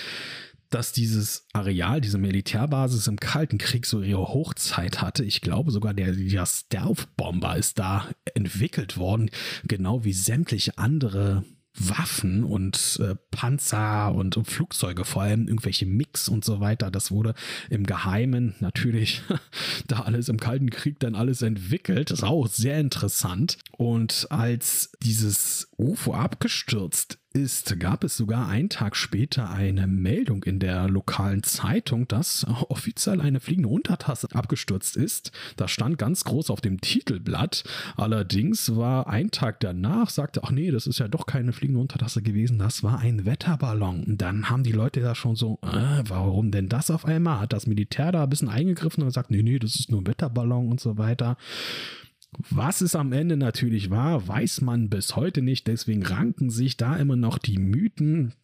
[0.73, 5.25] dass dieses Areal, diese Militärbasis im Kalten Krieg so ihre Hochzeit hatte.
[5.25, 9.31] Ich glaube sogar, der, der Stealth-Bomber ist da entwickelt worden,
[9.65, 16.29] genau wie sämtliche andere Waffen und äh, Panzer und, und, Flugzeuge, vor allem irgendwelche Mix
[16.29, 16.91] und so weiter.
[16.91, 17.35] Das wurde
[17.71, 19.23] im Geheimen natürlich
[19.87, 22.11] da alles im Kalten Krieg dann alles entwickelt.
[22.11, 23.57] Das ist auch sehr interessant.
[23.73, 30.59] Und als dieses UFO abgestürzt ist, gab es sogar einen Tag später eine Meldung in
[30.59, 35.33] der lokalen Zeitung, dass offiziell eine fliegende Untertasse abgestürzt ist.
[35.57, 37.65] Das stand ganz groß auf dem Titelblatt.
[37.97, 42.23] Allerdings war ein Tag danach, sagte, ach nee, das ist ja doch keine fliegende Untertasse
[42.23, 44.05] gewesen, das war ein Wetterballon.
[44.05, 47.41] Und dann haben die Leute da schon so, äh, warum denn das auf einmal?
[47.41, 50.07] Hat das Militär da ein bisschen eingegriffen und gesagt, nee, nee, das ist nur ein
[50.07, 51.37] Wetterballon und so weiter.
[52.39, 55.67] Was es am Ende natürlich war, weiß man bis heute nicht.
[55.67, 58.35] Deswegen ranken sich da immer noch die Mythen.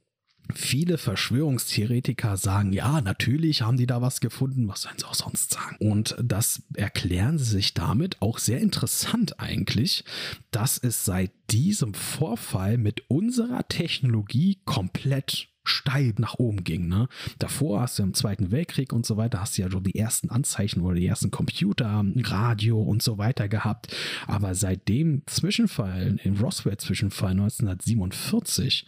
[0.55, 5.53] Viele Verschwörungstheoretiker sagen, ja, natürlich haben die da was gefunden, was sollen sie auch sonst
[5.53, 5.77] sagen?
[5.79, 10.05] Und das erklären sie sich damit auch sehr interessant eigentlich,
[10.51, 16.89] dass es seit diesem Vorfall mit unserer Technologie komplett steil nach oben ging.
[16.89, 17.09] Ne?
[17.39, 20.31] Davor hast du im Zweiten Weltkrieg und so weiter, hast du ja schon die ersten
[20.31, 23.95] Anzeichen oder die ersten Computer, Radio und so weiter gehabt.
[24.27, 28.87] Aber seit dem Zwischenfall, im Roswell-Zwischenfall 1947,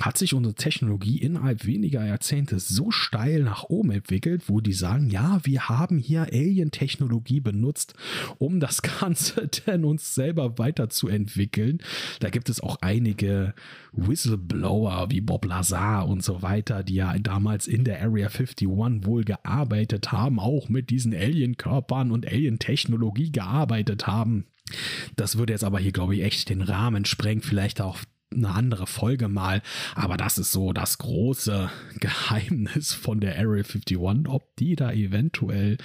[0.00, 5.10] hat sich unsere Technologie innerhalb weniger Jahrzehnte so steil nach oben entwickelt, wo die sagen,
[5.10, 7.94] ja, wir haben hier Alien-Technologie benutzt,
[8.38, 11.78] um das Ganze denn uns selber weiterzuentwickeln.
[12.20, 13.54] Da gibt es auch einige
[13.92, 19.24] Whistleblower wie Bob Lazar und so weiter, die ja damals in der Area 51 wohl
[19.24, 24.46] gearbeitet haben, auch mit diesen Alien-Körpern und Alien-Technologie gearbeitet haben.
[25.16, 27.42] Das würde jetzt aber hier, glaube ich, echt den Rahmen sprengen.
[27.42, 27.98] Vielleicht auch
[28.34, 29.62] eine andere Folge mal.
[29.94, 33.98] Aber das ist so das große Geheimnis von der Area 51,
[34.28, 35.78] ob die da eventuell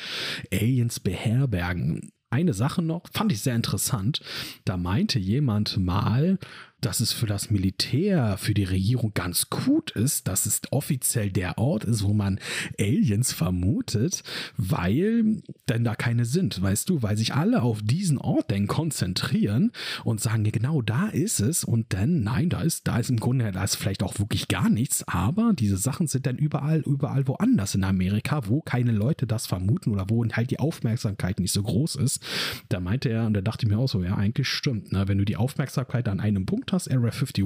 [0.51, 2.11] Aliens beherbergen.
[2.31, 4.21] Eine Sache noch, fand ich sehr interessant.
[4.63, 6.37] Da meinte jemand mal,
[6.81, 11.57] dass es für das Militär, für die Regierung ganz gut ist, dass es offiziell der
[11.57, 12.39] Ort ist, wo man
[12.79, 14.23] Aliens vermutet,
[14.57, 19.71] weil denn da keine sind, weißt du, weil sich alle auf diesen Ort denn konzentrieren
[20.03, 23.51] und sagen, genau da ist es und dann, nein, da ist, da ist im Grunde,
[23.51, 27.75] da ist vielleicht auch wirklich gar nichts, aber diese Sachen sind dann überall, überall woanders
[27.75, 31.95] in Amerika, wo keine Leute das vermuten oder wo halt die Aufmerksamkeit nicht so groß
[31.95, 32.21] ist.
[32.69, 35.07] Da meinte er, und da dachte ich mir auch so, ja, eigentlich stimmt, ne?
[35.07, 37.45] wenn du die Aufmerksamkeit an einem Punkt hast, Area 51,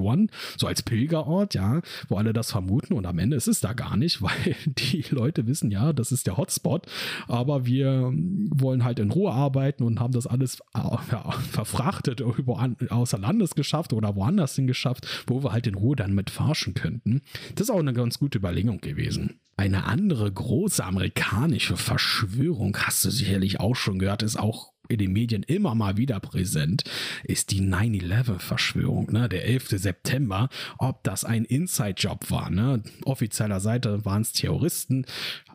[0.57, 3.97] so als Pilgerort, ja, wo alle das vermuten und am Ende ist es da gar
[3.97, 6.87] nicht, weil die Leute wissen, ja, das ist der Hotspot,
[7.27, 13.55] aber wir wollen halt in Ruhe arbeiten und haben das alles ja, verfrachtet außer Landes
[13.55, 17.21] geschafft oder woanders hin geschafft, wo wir halt in Ruhe dann mit forschen könnten.
[17.55, 19.39] Das ist auch eine ganz gute Überlegung gewesen.
[19.55, 25.13] Eine andere große amerikanische Verschwörung, hast du sicherlich auch schon gehört, ist auch in den
[25.13, 26.83] Medien immer mal wieder präsent,
[27.23, 29.29] ist die 9-11-Verschwörung, ne?
[29.29, 29.69] der 11.
[29.69, 30.49] September.
[30.77, 32.81] Ob das ein Inside-Job war, ne?
[33.05, 35.05] offizieller Seite waren es Terroristen.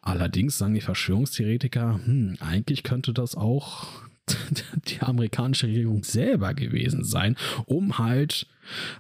[0.03, 3.87] Allerdings sagen die Verschwörungstheoretiker, hm, eigentlich könnte das auch
[4.89, 8.47] die amerikanische Regierung selber gewesen sein, um halt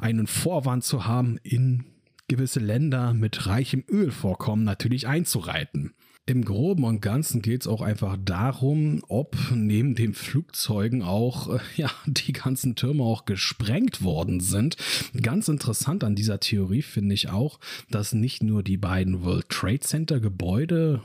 [0.00, 1.84] einen Vorwand zu haben, in
[2.28, 5.94] gewisse Länder mit reichem Ölvorkommen natürlich einzureiten.
[6.28, 11.58] Im Groben und Ganzen geht es auch einfach darum, ob neben den Flugzeugen auch äh,
[11.76, 14.76] ja, die ganzen Türme auch gesprengt worden sind.
[15.22, 17.60] Ganz interessant an dieser Theorie finde ich auch,
[17.90, 21.02] dass nicht nur die beiden World Trade Center Gebäude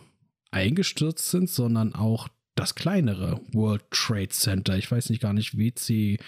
[0.52, 6.20] eingestürzt sind, sondern auch das kleinere World Trade Center, ich weiß nicht gar nicht, WC,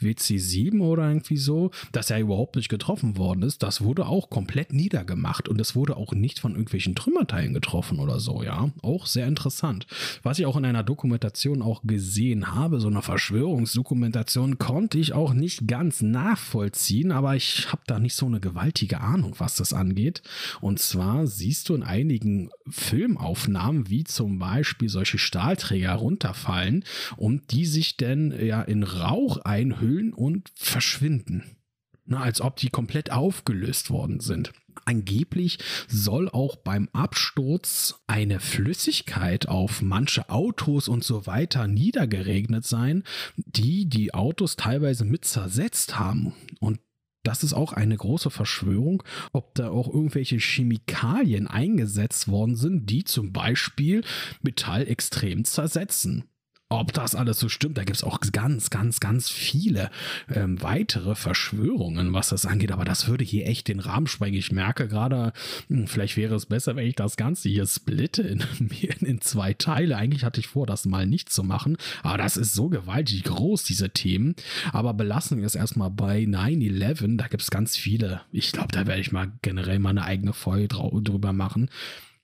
[0.00, 4.72] WC7 oder irgendwie so, dass er überhaupt nicht getroffen worden ist, das wurde auch komplett
[4.72, 8.70] niedergemacht und es wurde auch nicht von irgendwelchen Trümmerteilen getroffen oder so, ja.
[8.82, 9.86] Auch sehr interessant.
[10.22, 15.34] Was ich auch in einer Dokumentation auch gesehen habe, so eine Verschwörungsdokumentation, konnte ich auch
[15.34, 20.22] nicht ganz nachvollziehen, aber ich habe da nicht so eine gewaltige Ahnung, was das angeht.
[20.60, 26.84] Und zwar siehst du in einigen Filmaufnahmen, wie zum Beispiel solche Stahlträger, Stahlträger runterfallen
[27.16, 31.56] und die sich dann ja in Rauch einhüllen und verschwinden.
[32.04, 34.52] Na, als ob die komplett aufgelöst worden sind.
[34.84, 43.04] Angeblich soll auch beim Absturz eine Flüssigkeit auf manche Autos und so weiter niedergeregnet sein,
[43.36, 46.34] die die Autos teilweise mit zersetzt haben.
[46.58, 46.80] Und
[47.22, 53.04] das ist auch eine große Verschwörung, ob da auch irgendwelche Chemikalien eingesetzt worden sind, die
[53.04, 54.02] zum Beispiel
[54.42, 56.24] Metall extrem zersetzen.
[56.72, 57.76] Ob das alles so stimmt.
[57.76, 59.90] Da gibt es auch ganz, ganz, ganz viele
[60.34, 62.72] ähm, weitere Verschwörungen, was das angeht.
[62.72, 64.38] Aber das würde hier echt den Rahmen sprengen.
[64.38, 65.32] Ich merke gerade,
[65.68, 68.42] hm, vielleicht wäre es besser, wenn ich das Ganze hier splitte in,
[69.00, 69.96] in zwei Teile.
[69.96, 71.76] Eigentlich hatte ich vor, das mal nicht zu machen.
[72.02, 74.34] Aber das ist so gewaltig groß, diese Themen.
[74.72, 77.18] Aber belassen wir es erstmal bei 9-11.
[77.18, 78.22] Da gibt es ganz viele.
[78.32, 81.68] Ich glaube, da werde ich mal generell mal eine eigene Folge drüber machen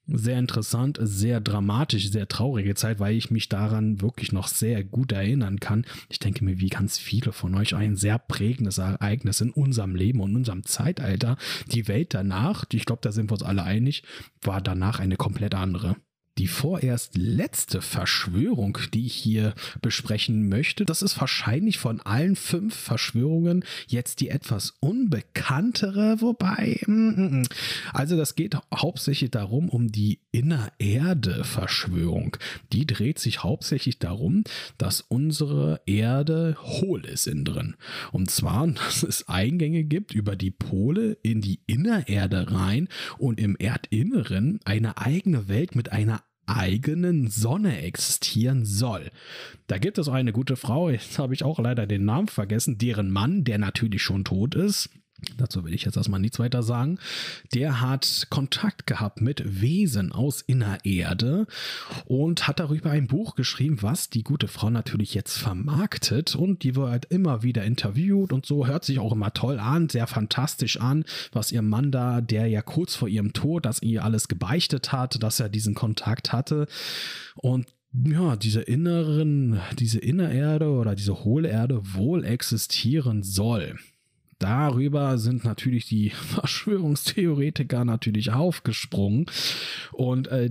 [0.08, 5.12] sehr interessant, sehr dramatisch, sehr traurige Zeit, weil ich mich daran wirklich noch sehr gut
[5.12, 5.84] erinnern kann.
[6.08, 10.20] Ich denke mir, wie ganz viele von euch ein sehr prägendes Ereignis in unserem Leben
[10.20, 11.36] und unserem Zeitalter.
[11.70, 14.02] Die Welt danach, ich glaube, da sind wir uns alle einig,
[14.40, 15.96] war danach eine komplett andere
[16.38, 20.84] die vorerst letzte Verschwörung, die ich hier besprechen möchte.
[20.84, 27.46] Das ist wahrscheinlich von allen fünf Verschwörungen jetzt die etwas unbekanntere, wobei, mm, mm, mm.
[27.92, 32.36] also das geht hauptsächlich darum, um die Innererde-Verschwörung.
[32.72, 34.44] Die dreht sich hauptsächlich darum,
[34.76, 37.76] dass unsere Erde hohl ist innen drin.
[38.12, 43.56] Und zwar, dass es Eingänge gibt über die Pole in die Innererde rein und im
[43.56, 49.10] Erdinneren eine eigene Welt mit einer eigenen Sonne existieren soll.
[49.66, 53.10] Da gibt es eine gute Frau, jetzt habe ich auch leider den Namen vergessen, deren
[53.10, 54.90] Mann, der natürlich schon tot ist,
[55.36, 56.98] dazu will ich jetzt erstmal nichts weiter sagen,
[57.54, 61.46] der hat Kontakt gehabt mit Wesen aus Innererde
[62.06, 66.36] und hat darüber ein Buch geschrieben, was die gute Frau natürlich jetzt vermarktet.
[66.36, 68.66] Und die wird halt immer wieder interviewt und so.
[68.66, 72.62] Hört sich auch immer toll an, sehr fantastisch an, was ihr Mann da, der ja
[72.62, 76.66] kurz vor ihrem Tod, dass ihr alles gebeichtet hat, dass er diesen Kontakt hatte.
[77.36, 83.78] Und ja, diese inneren, diese Innererde oder diese hohle Erde wohl existieren soll.
[84.38, 89.26] Darüber sind natürlich die Verschwörungstheoretiker natürlich aufgesprungen.
[89.92, 90.50] Und äh,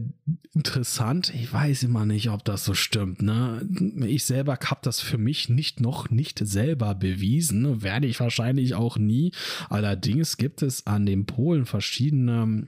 [0.53, 3.21] interessant, ich weiß immer nicht, ob das so stimmt.
[3.21, 3.67] Ne?
[4.05, 8.97] Ich selber habe das für mich nicht noch nicht selber bewiesen, werde ich wahrscheinlich auch
[8.97, 9.31] nie.
[9.69, 12.67] Allerdings gibt es an den Polen verschiedene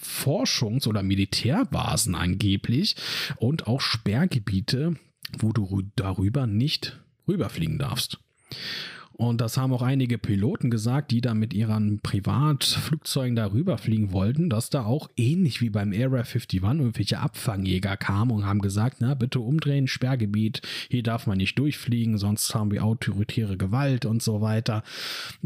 [0.00, 2.96] Forschungs- oder Militärbasen angeblich
[3.36, 4.94] und auch Sperrgebiete,
[5.38, 8.18] wo du darüber nicht rüberfliegen darfst.
[9.20, 14.48] Und das haben auch einige Piloten gesagt, die da mit ihren Privatflugzeugen darüber fliegen wollten,
[14.48, 19.14] dass da auch ähnlich wie beim Area 51 irgendwelche Abfangjäger kamen und haben gesagt, na
[19.14, 24.40] bitte umdrehen, Sperrgebiet, hier darf man nicht durchfliegen, sonst haben wir autoritäre Gewalt und so
[24.40, 24.84] weiter.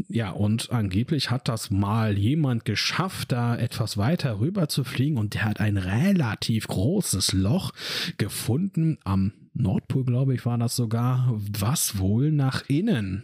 [0.07, 5.33] Ja, und angeblich hat das mal jemand geschafft, da etwas weiter rüber zu fliegen und
[5.33, 7.71] der hat ein relativ großes Loch
[8.19, 13.23] gefunden am Nordpol, glaube ich, war das sogar, was wohl nach innen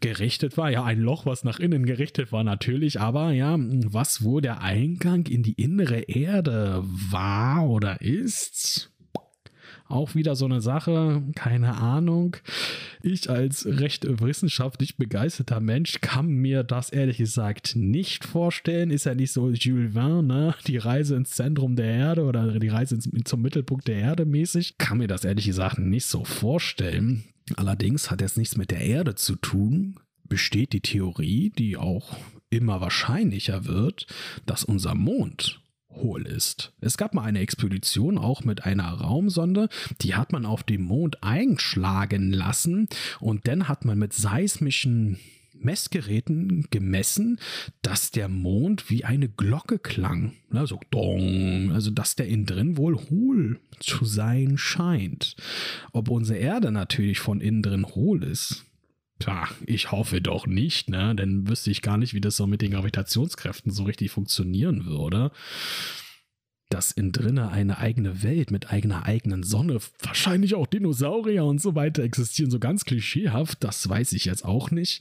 [0.00, 0.70] gerichtet war.
[0.70, 5.26] Ja, ein Loch, was nach innen gerichtet war, natürlich, aber ja, was wo der Eingang
[5.26, 8.90] in die innere Erde war oder ist,
[9.86, 12.36] auch wieder so eine Sache, keine Ahnung.
[13.02, 18.90] Ich als recht wissenschaftlich begeisterter Mensch kann mir das ehrlich gesagt nicht vorstellen.
[18.90, 20.54] Ist ja nicht so Jules Verne, ne?
[20.66, 24.78] Die Reise ins Zentrum der Erde oder die Reise ins, zum Mittelpunkt der Erde mäßig.
[24.78, 27.24] Kann mir das ehrlich gesagt nicht so vorstellen.
[27.56, 32.16] Allerdings hat es nichts mit der Erde zu tun, besteht die Theorie, die auch
[32.50, 34.06] immer wahrscheinlicher wird,
[34.46, 36.72] dass unser Mond hohl ist.
[36.80, 39.68] Es gab mal eine Expedition auch mit einer Raumsonde,
[40.00, 42.88] die hat man auf dem Mond einschlagen lassen
[43.20, 45.18] und dann hat man mit seismischen
[45.58, 47.38] Messgeräten gemessen,
[47.82, 50.32] dass der Mond wie eine Glocke klang.
[50.50, 55.36] Also dong, also dass der innen drin wohl hohl zu sein scheint.
[55.92, 58.64] Ob unsere Erde natürlich von innen drin hohl ist,
[59.20, 61.14] Tja, ich hoffe doch nicht, ne?
[61.14, 65.30] Dann wüsste ich gar nicht, wie das so mit den Gravitationskräften so richtig funktionieren würde.
[66.74, 71.76] Dass in drinne eine eigene Welt mit eigener eigenen Sonne, wahrscheinlich auch Dinosaurier und so
[71.76, 75.00] weiter existieren, so ganz klischeehaft, das weiß ich jetzt auch nicht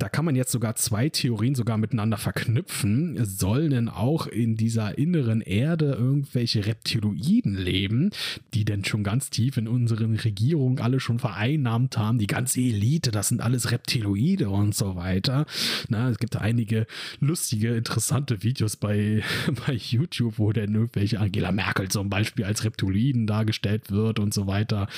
[0.00, 3.22] da kann man jetzt sogar zwei Theorien sogar miteinander verknüpfen.
[3.22, 8.10] Sollen denn auch in dieser inneren Erde irgendwelche Reptiloiden leben,
[8.54, 12.16] die denn schon ganz tief in unseren Regierungen alle schon vereinnahmt haben?
[12.16, 15.44] Die ganze Elite, das sind alles Reptiloide und so weiter.
[15.88, 16.86] Na, es gibt einige
[17.20, 19.22] lustige, interessante Videos bei,
[19.66, 24.46] bei YouTube, wo denn irgendwelche Angela Merkel zum Beispiel als Reptiloiden dargestellt wird und so
[24.46, 24.88] weiter.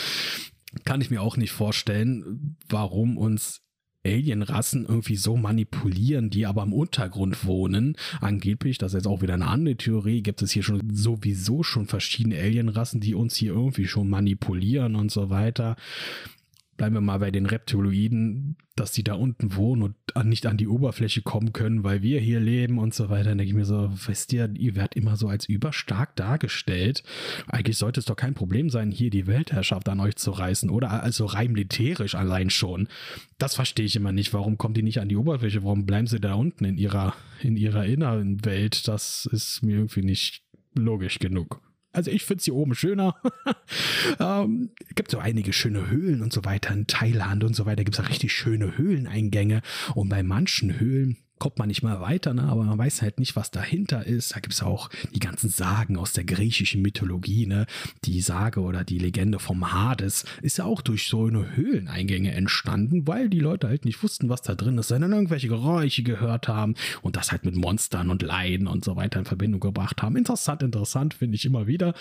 [0.84, 3.62] Kann ich mir auch nicht vorstellen, warum uns
[4.04, 7.96] Alienrassen irgendwie so manipulieren, die aber im Untergrund wohnen.
[8.20, 11.86] Angeblich, das ist jetzt auch wieder eine andere Theorie, gibt es hier schon sowieso schon
[11.86, 15.76] verschiedene Alienrassen, die uns hier irgendwie schon manipulieren und so weiter.
[16.76, 20.66] Bleiben wir mal bei den Reptiloiden, dass die da unten wohnen und nicht an die
[20.66, 23.30] Oberfläche kommen können, weil wir hier leben und so weiter.
[23.30, 27.02] Dann denke ich mir so, wisst ihr, ihr werdet immer so als überstark dargestellt.
[27.46, 31.02] Eigentlich sollte es doch kein Problem sein, hier die Weltherrschaft an euch zu reißen oder
[31.02, 32.88] also rein militärisch allein schon.
[33.38, 34.32] Das verstehe ich immer nicht.
[34.32, 35.64] Warum kommen die nicht an die Oberfläche?
[35.64, 38.88] Warum bleiben sie da unten in ihrer, in ihrer inneren Welt?
[38.88, 40.42] Das ist mir irgendwie nicht
[40.74, 41.60] logisch genug.
[41.92, 43.16] Also ich finde es hier oben schöner.
[44.18, 46.72] ähm, gibt so einige schöne Höhlen und so weiter.
[46.72, 49.62] In Thailand und so weiter gibt es richtig schöne Höhleneingänge.
[49.94, 52.44] Und bei manchen Höhlen kommt man nicht mal weiter, ne?
[52.44, 54.36] aber man weiß halt nicht, was dahinter ist.
[54.36, 57.46] Da gibt es auch die ganzen Sagen aus der griechischen Mythologie.
[57.46, 57.66] Ne?
[58.04, 63.08] Die Sage oder die Legende vom Hades ist ja auch durch so eine Höhleneingänge entstanden,
[63.08, 66.76] weil die Leute halt nicht wussten, was da drin ist, sondern irgendwelche Geräusche gehört haben
[67.00, 70.14] und das halt mit Monstern und Leiden und so weiter in Verbindung gebracht haben.
[70.14, 71.92] Interessant, interessant, finde ich immer wieder.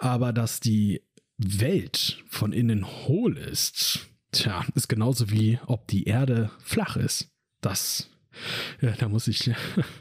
[0.00, 1.00] Aber dass die
[1.38, 7.30] Welt von innen hohl ist, tja, ist genauso wie ob die Erde flach ist.
[7.62, 8.10] Das
[8.80, 9.50] ja, da muss ich,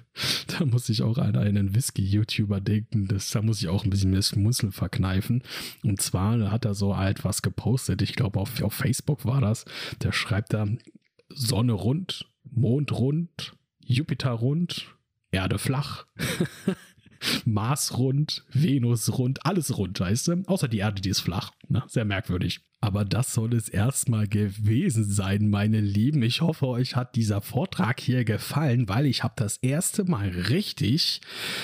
[0.48, 3.08] da muss ich auch an einen Whisky-YouTuber denken.
[3.08, 5.44] Das, da muss ich auch ein bisschen mehr Schmunzel verkneifen.
[5.84, 8.02] Und zwar hat er so halt was gepostet.
[8.02, 9.66] Ich glaube, auf, auf Facebook war das.
[10.02, 10.68] Der schreibt da
[11.30, 14.96] Sonne rund, Mond rund, Jupiter rund,
[15.32, 16.06] Erde flach.
[17.46, 20.44] Mars rund, Venus rund, alles rund, weißt du?
[20.46, 21.52] Außer die Erde, die ist flach.
[21.68, 21.84] Ne?
[21.88, 22.62] Sehr merkwürdig.
[22.82, 26.22] Aber das soll es erstmal gewesen sein, meine Lieben.
[26.22, 31.22] Ich hoffe, euch hat dieser Vortrag hier gefallen, weil ich habe das erste Mal richtig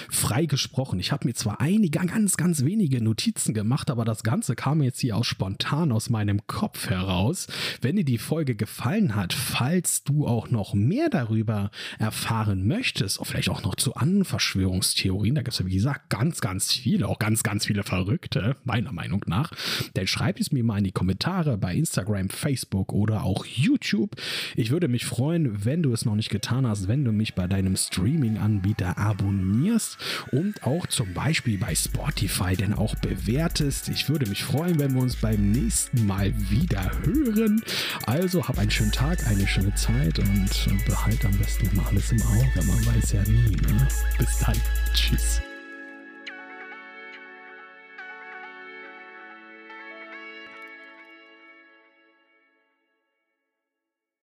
[0.09, 0.99] frei gesprochen.
[0.99, 4.99] Ich habe mir zwar einige, ganz, ganz wenige Notizen gemacht, aber das Ganze kam jetzt
[4.99, 7.47] hier auch spontan aus meinem Kopf heraus.
[7.81, 13.29] Wenn dir die Folge gefallen hat, falls du auch noch mehr darüber erfahren möchtest, oder
[13.29, 17.07] vielleicht auch noch zu anderen Verschwörungstheorien, da gibt es ja wie gesagt ganz, ganz viele,
[17.07, 19.51] auch ganz, ganz viele Verrückte, meiner Meinung nach,
[19.93, 24.11] dann schreib es mir mal in die Kommentare bei Instagram, Facebook oder auch YouTube.
[24.55, 27.47] Ich würde mich freuen, wenn du es noch nicht getan hast, wenn du mich bei
[27.47, 29.97] deinem Streaming-Anbieter abonnierst
[30.31, 33.89] und auch zum Beispiel bei Spotify denn auch bewertest.
[33.89, 37.63] Ich würde mich freuen, wenn wir uns beim nächsten Mal wieder hören.
[38.05, 42.21] Also hab einen schönen Tag, eine schöne Zeit und behalte am besten immer alles im
[42.21, 42.63] Auge.
[42.67, 43.55] Man weiß ja nie.
[43.55, 43.87] Ne?
[44.19, 44.57] Bis dann.
[44.93, 45.41] Tschüss.